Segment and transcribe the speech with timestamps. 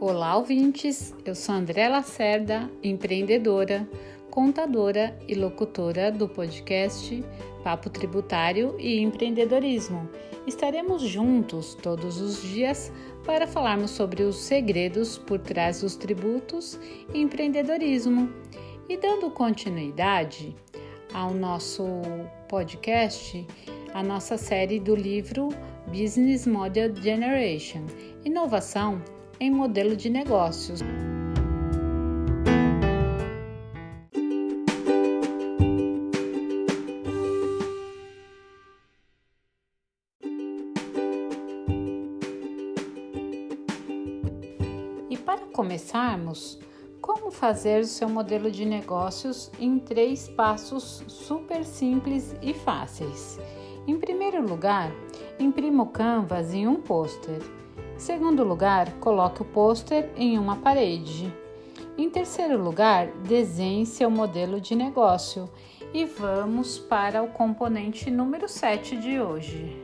[0.00, 1.14] Olá, ouvintes!
[1.26, 3.86] Eu sou André Lacerda, empreendedora,
[4.30, 7.22] contadora e locutora do podcast
[7.62, 10.08] Papo Tributário e Empreendedorismo.
[10.46, 12.90] Estaremos juntos todos os dias
[13.26, 16.80] para falarmos sobre os segredos por trás dos tributos
[17.12, 18.32] e empreendedorismo.
[18.88, 20.56] E dando continuidade
[21.12, 21.84] ao nosso
[22.48, 23.46] podcast,
[23.92, 25.50] a nossa série do livro
[25.88, 27.84] Business Model Generation
[28.24, 29.02] Inovação
[29.40, 30.80] em modelo de negócios.
[45.08, 46.58] E para começarmos,
[47.00, 53.38] como fazer o seu modelo de negócios em três passos super simples e fáceis.
[53.86, 54.92] Em primeiro lugar,
[55.38, 57.40] imprima o canvas em um pôster.
[58.00, 61.30] Segundo lugar, coloque o pôster em uma parede.
[61.98, 65.50] Em terceiro lugar, desenhe seu modelo de negócio.
[65.92, 69.76] E vamos para o componente número 7 de hoje.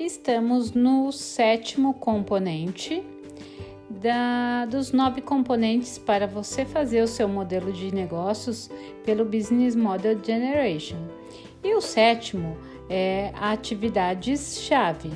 [0.00, 3.04] Estamos no sétimo componente
[3.88, 8.70] da, dos nove componentes para você fazer o seu modelo de negócios
[9.04, 10.98] pelo Business Model Generation.
[11.62, 12.56] E o sétimo
[12.88, 15.10] é atividades-chave.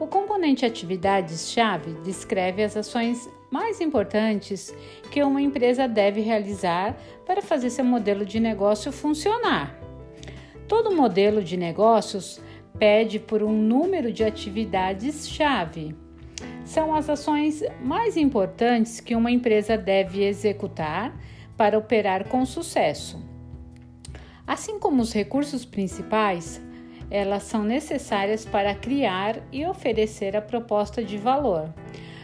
[0.00, 4.74] O componente atividades-chave descreve as ações mais importantes
[5.10, 9.78] que uma empresa deve realizar para fazer seu modelo de negócio funcionar.
[10.66, 12.40] Todo modelo de negócios
[12.78, 15.94] pede por um número de atividades-chave
[16.64, 21.16] são as ações mais importantes que uma empresa deve executar
[21.56, 23.22] para operar com sucesso.
[24.46, 26.60] Assim como os recursos principais,
[27.10, 31.72] elas são necessárias para criar e oferecer a proposta de valor,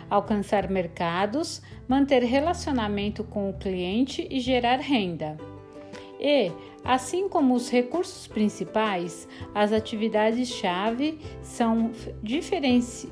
[0.08, 5.36] alcançar mercados, manter relacionamento com o cliente e gerar renda.
[6.20, 6.50] E,
[6.84, 11.92] assim como os recursos principais, as atividades-chave são
[12.22, 13.08] diferenci...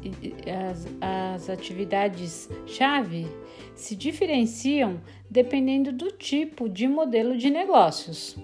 [0.70, 3.26] as, as atividades-chave
[3.74, 5.00] se diferenciam
[5.30, 8.36] dependendo do tipo de modelo de negócios.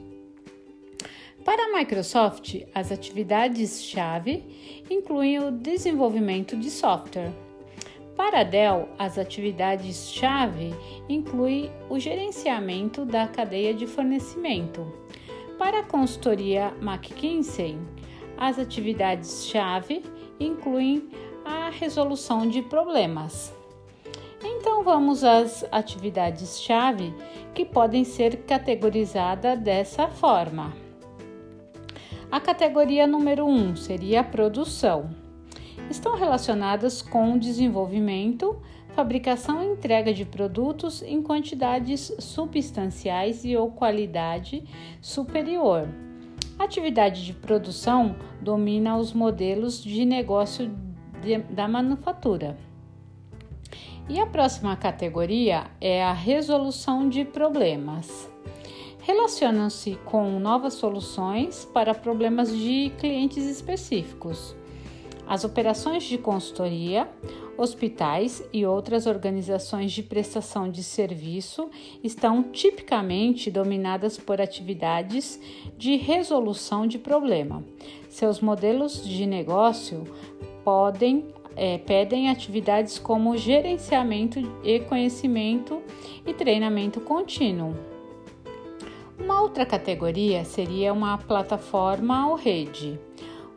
[1.44, 7.32] Para a Microsoft, as atividades-chave incluem o desenvolvimento de software
[8.16, 10.74] para Dell, as atividades-chave
[11.08, 14.86] incluem o gerenciamento da cadeia de fornecimento.
[15.58, 17.78] Para a consultoria McKinsey,
[18.36, 20.02] as atividades-chave
[20.38, 21.08] incluem
[21.44, 23.54] a resolução de problemas.
[24.44, 27.14] Então vamos às atividades-chave
[27.54, 30.72] que podem ser categorizadas dessa forma.
[32.30, 35.21] A categoria número 1 um seria a produção
[35.90, 38.60] estão relacionadas com desenvolvimento,
[38.94, 44.64] fabricação e entrega de produtos em quantidades substanciais e ou qualidade
[45.00, 45.88] superior.
[46.58, 50.70] A atividade de produção domina os modelos de negócio
[51.20, 52.56] de, da manufatura.
[54.08, 58.30] E a próxima categoria é a resolução de problemas.
[59.00, 64.54] Relacionam-se com novas soluções para problemas de clientes específicos.
[65.32, 67.08] As operações de consultoria,
[67.56, 71.70] hospitais e outras organizações de prestação de serviço
[72.04, 75.40] estão tipicamente dominadas por atividades
[75.78, 77.64] de resolução de problema.
[78.10, 80.04] Seus modelos de negócio
[80.62, 81.24] podem
[81.56, 85.80] é, pedem atividades como gerenciamento e conhecimento
[86.26, 87.74] e treinamento contínuo.
[89.18, 93.00] Uma outra categoria seria uma plataforma ou rede.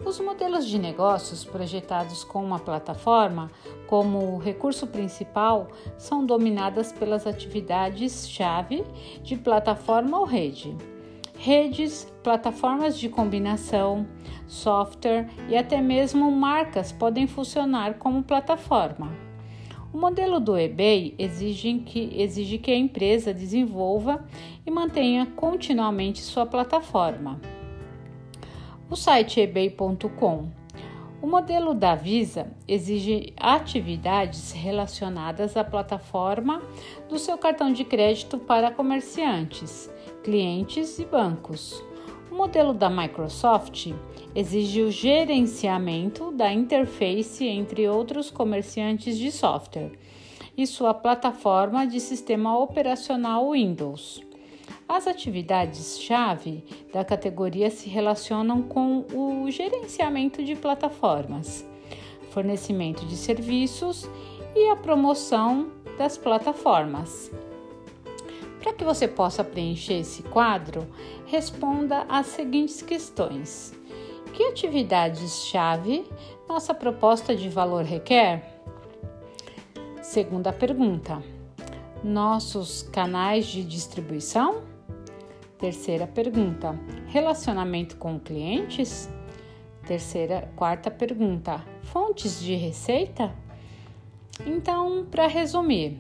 [0.03, 3.49] Os modelos de negócios projetados com uma plataforma
[3.87, 8.83] como recurso principal são dominadas pelas atividades-chave
[9.23, 10.75] de plataforma ou rede.
[11.37, 14.05] Redes, plataformas de combinação,
[14.47, 19.11] software e até mesmo marcas podem funcionar como plataforma.
[19.93, 24.25] O modelo do eBay exige que, exige que a empresa desenvolva
[24.65, 27.39] e mantenha continuamente sua plataforma
[28.89, 30.49] o site ebay.com.
[31.21, 36.61] O modelo da Visa exige atividades relacionadas à plataforma
[37.09, 39.89] do seu cartão de crédito para comerciantes,
[40.23, 41.83] clientes e bancos.
[42.31, 43.91] O modelo da Microsoft
[44.35, 49.93] exige o gerenciamento da interface entre outros comerciantes de software
[50.55, 54.21] e sua plataforma de sistema operacional Windows.
[54.87, 61.65] As atividades-chave da categoria se relacionam com o gerenciamento de plataformas,
[62.29, 64.07] fornecimento de serviços
[64.55, 67.31] e a promoção das plataformas.
[68.61, 70.87] Para que você possa preencher esse quadro,
[71.25, 73.73] responda às seguintes questões:
[74.33, 76.05] Que atividades-chave
[76.47, 78.61] nossa proposta de valor requer?
[79.99, 81.23] Segunda pergunta:
[82.03, 84.74] Nossos canais de distribuição?
[85.57, 89.09] Terceira pergunta: Relacionamento com clientes?
[89.87, 93.33] Terceira, quarta pergunta: Fontes de receita?
[94.45, 95.99] Então, para resumir,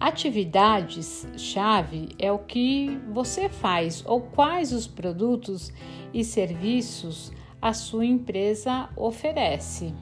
[0.00, 5.72] atividades-chave é o que você faz ou quais os produtos
[6.12, 7.30] e serviços
[7.62, 9.94] a sua empresa oferece.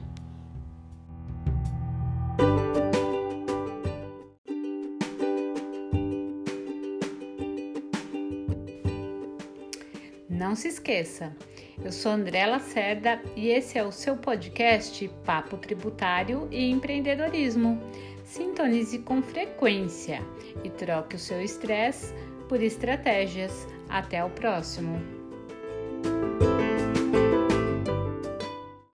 [10.37, 11.35] Não se esqueça,
[11.83, 17.81] eu sou André Lacerda e esse é o seu podcast Papo Tributário e Empreendedorismo.
[18.23, 20.21] Sintonize com frequência
[20.63, 22.13] e troque o seu estresse
[22.47, 23.67] por estratégias.
[23.89, 25.16] Até o próximo!